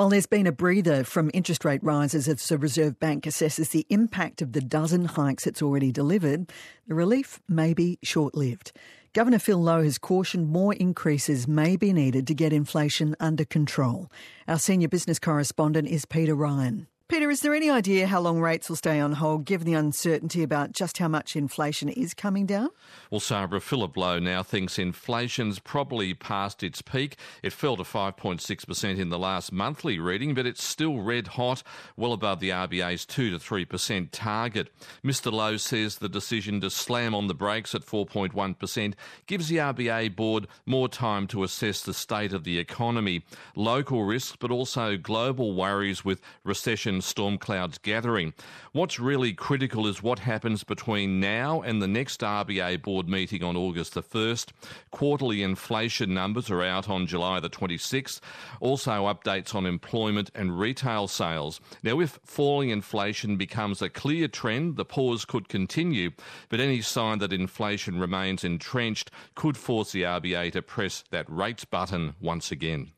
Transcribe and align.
While 0.00 0.08
there's 0.08 0.24
been 0.24 0.46
a 0.46 0.50
breather 0.50 1.04
from 1.04 1.30
interest 1.34 1.62
rate 1.62 1.84
rises 1.84 2.26
as 2.26 2.48
the 2.48 2.56
Reserve 2.56 2.98
Bank 2.98 3.24
assesses 3.24 3.68
the 3.68 3.84
impact 3.90 4.40
of 4.40 4.52
the 4.52 4.62
dozen 4.62 5.04
hikes 5.04 5.46
it's 5.46 5.60
already 5.60 5.92
delivered, 5.92 6.50
the 6.88 6.94
relief 6.94 7.38
may 7.46 7.74
be 7.74 7.98
short 8.02 8.34
lived. 8.34 8.72
Governor 9.12 9.38
Phil 9.38 9.58
Lowe 9.58 9.82
has 9.82 9.98
cautioned 9.98 10.48
more 10.48 10.72
increases 10.72 11.46
may 11.46 11.76
be 11.76 11.92
needed 11.92 12.26
to 12.28 12.34
get 12.34 12.50
inflation 12.50 13.14
under 13.20 13.44
control. 13.44 14.10
Our 14.48 14.58
senior 14.58 14.88
business 14.88 15.18
correspondent 15.18 15.86
is 15.86 16.06
Peter 16.06 16.34
Ryan. 16.34 16.86
Peter, 17.10 17.28
is 17.28 17.40
there 17.40 17.56
any 17.56 17.68
idea 17.68 18.06
how 18.06 18.20
long 18.20 18.40
rates 18.40 18.68
will 18.68 18.76
stay 18.76 19.00
on 19.00 19.14
hold 19.14 19.44
given 19.44 19.66
the 19.66 19.74
uncertainty 19.74 20.44
about 20.44 20.70
just 20.70 20.98
how 20.98 21.08
much 21.08 21.34
inflation 21.34 21.88
is 21.88 22.14
coming 22.14 22.46
down? 22.46 22.68
Well, 23.10 23.18
Sabra, 23.18 23.60
Philip 23.60 23.96
Lowe 23.96 24.20
now 24.20 24.44
thinks 24.44 24.78
inflation's 24.78 25.58
probably 25.58 26.14
past 26.14 26.62
its 26.62 26.80
peak. 26.82 27.16
It 27.42 27.52
fell 27.52 27.76
to 27.76 27.82
5.6% 27.82 28.96
in 28.96 29.08
the 29.08 29.18
last 29.18 29.50
monthly 29.50 29.98
reading, 29.98 30.34
but 30.34 30.46
it's 30.46 30.62
still 30.62 31.00
red 31.00 31.26
hot, 31.26 31.64
well 31.96 32.12
above 32.12 32.38
the 32.38 32.50
RBA's 32.50 33.04
2 33.06 33.36
to 33.36 33.38
3% 33.38 34.10
target. 34.12 34.72
Mr. 35.04 35.32
Lowe 35.32 35.56
says 35.56 35.98
the 35.98 36.08
decision 36.08 36.60
to 36.60 36.70
slam 36.70 37.12
on 37.12 37.26
the 37.26 37.34
brakes 37.34 37.74
at 37.74 37.82
4.1% 37.84 38.94
gives 39.26 39.48
the 39.48 39.56
RBA 39.56 40.14
board 40.14 40.46
more 40.64 40.88
time 40.88 41.26
to 41.26 41.42
assess 41.42 41.82
the 41.82 41.92
state 41.92 42.32
of 42.32 42.44
the 42.44 42.60
economy, 42.60 43.24
local 43.56 44.04
risks, 44.04 44.36
but 44.38 44.52
also 44.52 44.96
global 44.96 45.56
worries 45.56 46.04
with 46.04 46.20
recession 46.44 46.99
storm 47.00 47.38
clouds 47.38 47.78
gathering. 47.78 48.34
What's 48.72 49.00
really 49.00 49.32
critical 49.32 49.86
is 49.86 50.02
what 50.02 50.18
happens 50.18 50.64
between 50.64 51.20
now 51.20 51.60
and 51.62 51.80
the 51.80 51.88
next 51.88 52.20
RBA 52.20 52.82
board 52.82 53.08
meeting 53.08 53.42
on 53.42 53.56
August 53.56 53.94
the 53.94 54.02
1st. 54.02 54.48
Quarterly 54.90 55.42
inflation 55.42 56.14
numbers 56.14 56.50
are 56.50 56.62
out 56.62 56.88
on 56.88 57.06
July 57.06 57.40
the 57.40 57.50
26th. 57.50 58.20
Also, 58.60 58.90
updates 59.06 59.54
on 59.54 59.66
employment 59.66 60.30
and 60.34 60.58
retail 60.58 61.08
sales. 61.08 61.60
Now, 61.82 62.00
if 62.00 62.18
falling 62.24 62.70
inflation 62.70 63.36
becomes 63.36 63.82
a 63.82 63.88
clear 63.88 64.28
trend, 64.28 64.76
the 64.76 64.84
pause 64.84 65.24
could 65.24 65.48
continue, 65.48 66.10
but 66.48 66.60
any 66.60 66.80
sign 66.80 67.18
that 67.18 67.32
inflation 67.32 67.98
remains 67.98 68.44
entrenched 68.44 69.10
could 69.34 69.56
force 69.56 69.92
the 69.92 70.02
RBA 70.02 70.52
to 70.52 70.62
press 70.62 71.04
that 71.10 71.28
rates 71.28 71.64
button 71.64 72.14
once 72.20 72.50
again. 72.50 72.92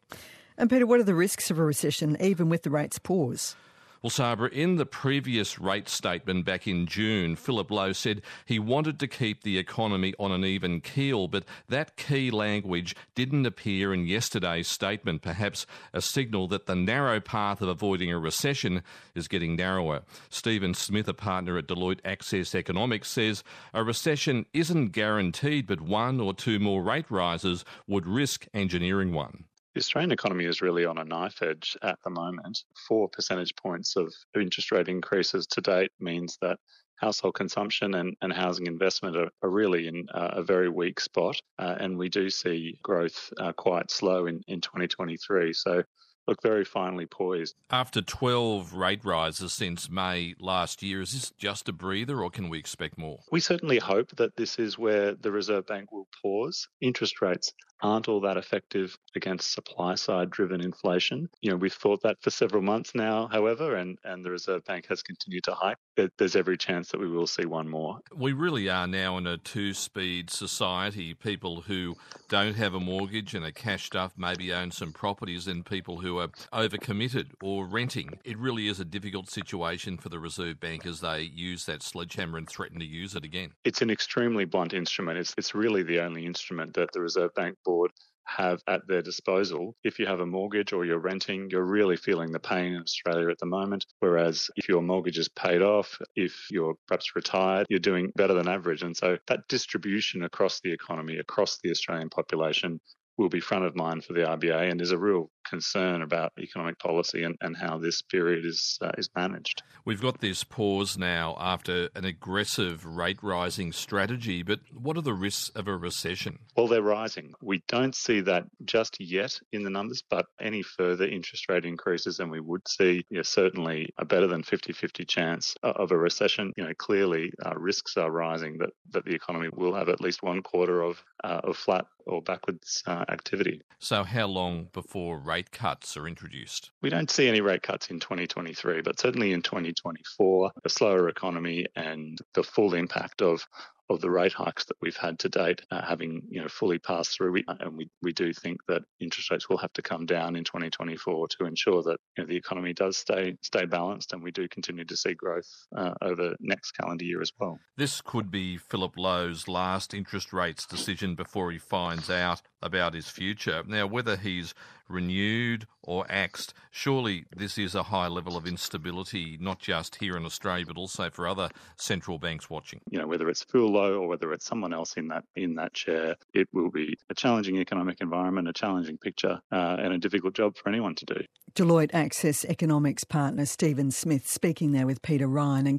And 0.59 0.69
Peter, 0.69 0.87
what 0.87 1.01
are 1.01 1.05
the 1.05 1.15
risks 1.15 1.51
of 1.51 1.59
a 1.59 1.65
recession 1.65 2.17
even 2.21 2.48
with 2.48 2.63
the 2.63 2.71
rates 2.71 2.98
pause? 2.98 3.57
Well, 4.03 4.11
Sabra, 4.11 4.48
in 4.48 4.78
the 4.78 4.84
previous 4.84 5.61
rate 5.61 5.89
statement 5.89 6.45
back 6.45 6.67
in 6.67 6.89
June, 6.89 7.36
Philip 7.36 7.70
Lowe 7.70 7.92
said 7.92 8.22
he 8.45 8.58
wanted 8.58 8.98
to 8.98 9.06
keep 9.06 9.45
the 9.45 9.58
economy 9.58 10.12
on 10.19 10.33
an 10.33 10.45
even 10.45 10.81
keel, 10.81 11.28
but 11.28 11.45
that 11.69 11.97
key 11.97 12.33
language 12.33 12.97
didn't 13.14 13.47
appear 13.47 13.95
in 13.95 14.08
yesterday's 14.08 14.67
statement, 14.67 15.23
perhaps 15.23 15.67
a 15.92 16.00
signal 16.00 16.48
that 16.48 16.67
the 16.67 16.75
narrow 16.75 17.20
path 17.20 17.62
of 17.62 17.69
avoiding 17.69 18.11
a 18.11 18.19
recession 18.19 18.83
is 19.14 19.28
getting 19.28 19.55
narrower. 19.55 20.03
Stephen 20.30 20.75
Smith, 20.75 21.06
a 21.06 21.14
partner 21.14 21.56
at 21.56 21.69
Deloitte 21.69 22.00
Access 22.05 22.56
Economics, 22.56 23.08
says 23.08 23.45
a 23.73 23.84
recession 23.84 24.47
isn't 24.53 24.89
guaranteed, 24.89 25.69
but 25.69 25.80
one 25.80 26.19
or 26.19 26.34
two 26.34 26.58
more 26.58 26.83
rate 26.83 27.08
rises 27.08 27.64
would 27.86 28.08
risk 28.08 28.48
engineering 28.53 29.12
one. 29.12 29.45
The 29.75 29.81
Australian 29.81 30.12
economy 30.12 30.45
is 30.45 30.61
really 30.61 30.84
on 30.84 30.98
a 30.98 31.05
knife 31.05 31.41
edge 31.41 31.78
at 31.83 31.98
the 32.05 32.11
moment. 32.11 32.62
Four 32.87 33.09
percentage 33.09 33.56
points 33.56 33.97
of 33.97 34.12
interest 34.34 34.70
rate 34.70 34.89
increases 34.89 35.47
to 35.47 35.62
date 35.62 35.92
means 35.98 36.37
that 36.42 36.59
household 36.97 37.34
consumption 37.34 37.95
and, 37.95 38.14
and 38.20 38.33
housing 38.33 38.67
investment 38.67 39.17
are, 39.17 39.31
are 39.42 39.51
really 39.51 39.89
in 39.89 40.06
uh, 40.12 40.29
a 40.33 40.42
very 40.42 40.69
weak 40.69 41.01
spot. 41.01 41.41
Uh, 41.59 41.75
and 41.81 41.97
we 41.97 42.11
do 42.11 42.29
see 42.29 42.79
growth 42.83 43.33
uh, 43.39 43.53
quite 43.53 43.91
slow 43.91 44.27
in, 44.27 44.42
in 44.47 44.61
2023. 44.61 45.55
So 45.55 45.83
look 46.29 46.42
very 46.42 46.64
finely 46.64 47.07
poised. 47.07 47.55
After 47.70 48.01
12 48.01 48.75
rate 48.75 49.05
rises 49.05 49.53
since 49.53 49.91
May 49.91 50.34
last 50.39 50.83
year, 50.83 51.01
is 51.01 51.12
this 51.12 51.33
just 51.39 51.69
a 51.69 51.73
breather 51.73 52.23
or 52.23 52.31
can 52.31 52.48
we 52.48 52.59
expect 52.59 52.98
more? 52.98 53.20
We 53.31 53.41
certainly 53.41 53.79
hope 53.79 54.14
that 54.17 54.36
this 54.36 54.59
is 54.59 54.79
where 54.79 55.14
the 55.14 55.33
Reserve 55.33 55.67
Bank 55.67 55.91
will 55.92 56.08
pause. 56.23 56.68
Interest 56.80 57.20
rates 57.20 57.52
aren't 57.83 58.09
all 58.09 58.20
that 58.20 58.37
effective 58.37 58.97
against 59.15 59.53
supply 59.53 59.95
side 59.95 60.31
driven 60.31 60.61
inflation. 60.61 61.29
You 61.41 61.51
know, 61.51 61.57
we've 61.57 61.73
thought 61.73 62.03
that 62.03 62.17
for 62.20 62.31
several 62.31 62.63
months 62.63 62.95
now, 62.95 63.29
however, 63.31 63.77
and, 63.77 63.98
and 64.05 64.25
the 64.25 64.31
Reserve 64.31 64.65
Bank 64.65 64.87
has 64.89 65.03
continued 65.03 65.45
to 65.45 65.55
hike. 65.55 65.77
There's 66.17 66.37
every 66.37 66.57
chance 66.57 66.91
that 66.91 67.01
we 67.01 67.09
will 67.09 67.27
see 67.27 67.45
one 67.45 67.69
more. 67.69 67.98
We 68.15 68.33
really 68.33 68.69
are 68.71 68.87
now 68.87 69.19
in 69.19 69.27
a 69.27 69.37
two 69.37 69.75
speed 69.75 70.31
society. 70.31 71.15
People 71.15 71.63
who 71.63 71.97
don't 72.29 72.55
have 72.55 72.75
a 72.75 72.81
mortgage 72.81 73.35
and 73.35 73.45
are 73.45 73.51
cashed 73.51 73.95
up 73.95 74.13
maybe 74.17 74.53
own 74.53 74.71
some 74.71 74.92
properties, 74.92 75.47
and 75.47 75.67
people 75.67 75.98
who 75.98 76.19
are 76.19 76.29
overcommitted 76.53 77.27
or 77.42 77.67
renting. 77.67 78.19
It 78.25 78.39
really 78.39 78.69
is 78.69 78.81
a 78.81 78.85
difficult 78.85 79.29
situation 79.29 79.98
for 79.98 80.09
the 80.09 80.19
Reserve 80.19 80.61
Bank 80.61 80.87
as 80.87 81.01
they 81.01 81.23
use 81.23 81.67
that 81.67 81.83
sledgehammer 81.83 82.39
and 82.39 82.48
threaten 82.48 82.79
to 82.79 82.87
use 82.87 83.15
it 83.15 83.25
again. 83.25 83.51
It's 83.65 83.83
an 83.83 83.91
extremely 83.91 84.45
blunt 84.45 84.73
instrument. 84.73 85.19
It's, 85.19 85.35
it's 85.37 85.55
really 85.55 85.83
the 85.83 86.01
only 86.01 86.25
instrument 86.25 86.75
that 86.75 86.92
the 86.92 87.01
Reserve 87.01 87.35
Bank 87.35 87.57
board 87.73 87.91
have 88.25 88.61
at 88.67 88.87
their 88.87 89.03
disposal. 89.03 89.75
If 89.85 89.99
you 89.99 90.07
have 90.07 90.21
a 90.21 90.27
mortgage 90.27 90.73
or 90.73 90.85
you're 90.85 90.99
renting, 90.99 91.49
you're 91.51 91.65
really 91.65 91.97
feeling 91.97 92.31
the 92.31 92.39
pain 92.39 92.75
in 92.75 92.83
Australia 92.83 93.29
at 93.29 93.39
the 93.39 93.47
moment. 93.47 93.87
Whereas 94.01 94.51
if 94.57 94.69
your 94.69 94.83
mortgage 94.83 95.19
is 95.19 95.29
paid 95.29 95.63
off, 95.63 95.99
if 96.17 96.35
you're 96.51 96.75
perhaps 96.87 97.17
retired, 97.17 97.67
you're 97.69 97.91
doing 97.91 98.13
better 98.17 98.35
than 98.35 98.49
average. 98.49 98.83
And 98.83 98.97
so 98.97 99.19
that 99.29 99.49
distribution 99.49 100.23
across 100.25 100.61
the 100.61 100.73
economy, 100.73 101.19
across 101.19 101.59
the 101.63 101.71
Australian 101.71 102.11
population, 102.11 102.81
will 103.19 103.29
be 103.29 103.41
front 103.41 103.65
of 103.65 103.77
mind 103.77 104.05
for 104.05 104.15
the 104.15 104.21
RBA 104.21 104.71
and 104.71 104.81
is 104.81 104.93
a 104.93 104.99
real 104.99 105.31
concern 105.52 106.01
about 106.01 106.33
economic 106.39 106.79
policy 106.79 107.24
and, 107.24 107.36
and 107.42 107.55
how 107.55 107.77
this 107.77 108.01
period 108.01 108.46
is 108.46 108.79
uh, 108.80 108.90
is 108.96 109.11
managed. 109.14 109.63
We've 109.85 110.01
got 110.01 110.20
this 110.20 110.45
pause 110.45 110.96
now 110.96 111.36
after 111.39 111.90
an 111.95 112.07
aggressive 112.07 112.86
rate 112.86 113.23
rising 113.23 113.73
strategy, 113.73 114.42
but 114.42 114.61
what 114.73 114.96
are 114.96 115.02
the 115.02 115.12
risks 115.12 115.51
of 115.51 115.68
a 115.68 115.77
recession? 115.77 116.39
Well, 116.57 116.68
they're 116.68 116.80
rising. 116.80 117.35
We 117.42 117.62
don't 117.68 117.95
see 117.95 118.20
that 118.23 118.45
just 118.64 118.98
yet 118.98 119.39
in 119.52 119.62
the 119.62 119.70
numbers, 119.70 120.02
but 120.08 120.27
any 120.41 120.62
further 120.62 121.07
interest 121.07 121.48
rate 121.51 121.67
increases, 121.67 122.18
and 122.18 122.30
we 122.30 122.41
would 122.41 122.67
see 122.67 123.05
you 123.11 123.18
know, 123.18 123.23
certainly 123.23 123.91
a 123.98 124.07
better 124.07 124.27
than 124.27 124.42
50-50 124.42 125.07
chance 125.07 125.55
of 125.62 125.92
a 125.92 125.98
recession. 125.98 126.55
You 126.57 126.64
know, 126.64 126.74
clearly 126.79 127.33
uh, 127.45 127.55
risks 127.57 127.98
are 127.98 128.11
rising 128.11 128.56
that, 128.58 128.70
that 128.93 129.05
the 129.05 129.14
economy 129.14 129.50
will 129.52 129.75
have 129.75 129.91
at 129.91 130.00
least 130.00 130.23
one 130.23 130.43
quarter 130.43 130.81
of 130.81 131.02
uh, 131.25 131.41
of 131.44 131.56
flat 131.56 131.87
or 132.06 132.23
backwards 132.23 132.82
uh, 132.87 133.05
activity. 133.08 133.62
So, 133.79 134.05
how 134.05 134.26
long 134.26 134.69
before 134.73 135.19
rate 135.19 135.50
cuts 135.50 135.96
are 135.96 136.06
introduced? 136.06 136.70
We 136.81 136.90
don't 136.90 137.11
see 137.11 137.29
any 137.29 137.40
rate 137.40 137.62
cuts 137.62 137.90
in 137.90 138.00
2023, 138.00 138.82
but 138.82 138.99
certainly 138.99 139.32
in 139.32 139.43
2024, 139.43 140.52
a 140.64 140.69
slower 140.69 141.08
economy 141.08 141.67
and 141.76 142.19
the 142.35 142.43
full 142.43 142.75
impact 142.75 143.23
of 143.23 143.46
of 143.93 144.00
the 144.00 144.11
rate 144.11 144.32
hikes 144.32 144.64
that 144.64 144.76
we've 144.81 144.97
had 144.97 145.19
to 145.20 145.29
date 145.29 145.62
uh, 145.70 145.82
having 145.82 146.23
you 146.29 146.41
know 146.41 146.49
fully 146.49 146.79
passed 146.79 147.17
through 147.17 147.32
we, 147.32 147.44
and 147.61 147.76
we, 147.76 147.88
we 148.03 148.12
do 148.12 148.32
think 148.32 148.61
that 148.69 148.82
interest 149.00 149.31
rates 149.31 149.49
will 149.49 149.58
have 149.58 149.73
to 149.73 149.82
come 149.82 150.06
down 150.06 150.37
in 150.37 150.44
2024 150.44 151.29
to 151.29 151.44
ensure 151.44 151.82
that 151.82 151.99
you 152.17 152.25
know, 152.25 152.29
the 152.29 152.37
economy 152.37 152.73
does 152.73 152.97
stay 152.97 153.37
stay 153.43 153.64
balanced 153.64 154.12
and 154.12 154.23
we 154.23 154.31
do 154.31 154.49
continue 154.49 154.85
to 154.85 154.97
see 154.97 155.14
growth 155.14 155.49
uh, 155.76 155.94
over 156.03 156.35
next 156.41 156.73
calendar 156.73 157.05
year 157.05 157.20
as 157.20 157.32
well. 157.38 157.58
This 157.76 158.00
could 158.00 158.31
be 158.31 158.56
Philip 158.56 158.94
Lowe's 158.97 159.49
last 159.49 159.94
interest 159.94 160.32
rates 160.32 160.67
decision 160.67 161.14
before 161.14 161.50
he 161.50 161.59
finds 161.59 162.11
out 162.11 162.43
about 162.61 162.94
his 162.94 163.09
future. 163.09 163.62
Now 163.67 163.87
whether 163.87 164.17
he's 164.17 164.55
renewed 164.93 165.67
or 165.82 166.06
axed. 166.08 166.55
Surely 166.70 167.25
this 167.35 167.58
is 167.58 167.75
a 167.75 167.85
high 167.85 168.08
level 168.08 168.37
of 168.37 168.47
instability, 168.47 169.37
not 169.41 169.58
just 169.58 169.97
here 169.97 170.17
in 170.17 170.25
Australia, 170.25 170.64
but 170.67 170.76
also 170.76 171.11
for 171.11 171.26
other 171.26 171.49
central 171.76 172.19
banks 172.19 172.49
watching. 172.49 172.81
You 172.91 173.00
know, 173.00 173.06
whether 173.06 173.29
it's 173.29 173.44
Phil 173.44 173.73
Lowe 173.73 173.94
or 173.94 174.08
whether 174.08 174.32
it's 174.32 174.47
someone 174.47 174.73
else 174.73 174.94
in 174.94 175.08
that 175.08 175.25
in 175.35 175.56
that 175.56 175.75
chair, 175.75 176.17
it 176.35 176.49
will 176.53 176.70
be 176.70 176.97
a 177.11 177.14
challenging 177.14 177.56
economic 177.56 178.00
environment, 178.00 178.49
a 178.49 178.53
challenging 178.53 178.99
picture, 178.99 179.41
uh, 179.50 179.76
and 179.79 179.93
a 179.93 179.99
difficult 179.99 180.35
job 180.35 180.56
for 180.56 180.69
anyone 180.69 180.94
to 180.97 181.05
do. 181.05 181.20
Deloitte 181.55 181.91
Access 181.93 182.47
Economics 182.47 183.05
partner 183.05 183.44
Stephen 183.44 183.91
Smith 183.91 184.27
speaking 184.27 184.73
there 184.73 184.87
with 184.87 185.03
Peter 185.03 185.27
Ryan 185.27 185.67
and 185.67 185.79